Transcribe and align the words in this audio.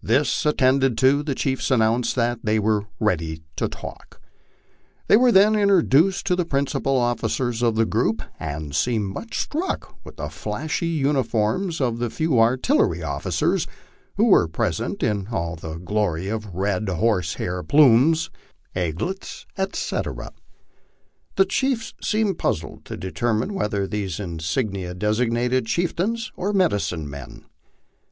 This 0.00 0.46
attended 0.46 0.96
to, 0.98 1.24
the 1.24 1.34
chiefs 1.34 1.68
announced 1.68 2.14
that 2.14 2.38
they 2.44 2.60
were 2.60 2.84
ready" 3.00 3.42
to 3.56 3.66
talk." 3.66 4.20
They 5.08 5.16
were 5.16 5.32
then 5.32 5.56
introduced 5.56 6.28
to 6.28 6.36
the 6.36 6.44
principal 6.44 6.96
offi 6.96 7.26
cers 7.26 7.60
of 7.60 7.74
the 7.74 7.84
group, 7.84 8.22
and 8.38 8.72
seemed 8.72 9.12
much 9.12 9.36
struck 9.40 9.96
with 10.04 10.14
the 10.18 10.28
flashy 10.28 10.86
uniforms 10.86 11.80
of 11.80 11.98
the 11.98 12.08
few 12.08 12.38
artillery 12.38 13.02
officers 13.02 13.66
who 14.16 14.26
were 14.26 14.46
present 14.46 15.02
in 15.02 15.26
all 15.32 15.56
the 15.56 15.74
glory 15.78 16.28
of 16.28 16.54
red 16.54 16.88
horsehair 16.88 17.64
plumes, 17.64 18.30
aigulets, 18.76 19.44
etc. 19.58 20.30
The 21.34 21.46
chiefs 21.46 21.94
seemed 22.00 22.38
puzzled 22.38 22.84
to 22.84 22.96
determine 22.96 23.54
whether 23.54 23.88
these 23.88 24.20
insignia 24.20 24.94
designated 24.94 25.66
chieftains 25.66 26.30
or 26.36 26.52
medicine 26.52 27.10
men. 27.10 27.46